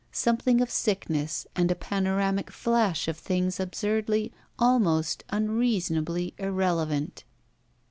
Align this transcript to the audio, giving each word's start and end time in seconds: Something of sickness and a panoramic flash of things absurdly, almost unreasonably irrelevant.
Something 0.11 0.61
of 0.61 0.71
sickness 0.71 1.45
and 1.55 1.69
a 1.69 1.75
panoramic 1.75 2.49
flash 2.49 3.07
of 3.07 3.17
things 3.19 3.59
absurdly, 3.59 4.33
almost 4.57 5.23
unreasonably 5.29 6.33
irrelevant. 6.39 7.23